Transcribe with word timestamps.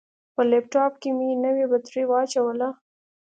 په 0.33 0.41
لپټاپ 0.51 0.93
کې 1.01 1.09
مې 1.17 1.29
نوې 1.45 1.65
بطرۍ 1.71 2.03
واچوله. 2.07 2.69